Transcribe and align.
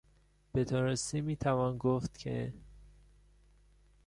به 0.53 0.63
درستی 0.63 1.21
میتوان 1.21 1.77
گفت 1.77 2.17
که... 2.17 2.53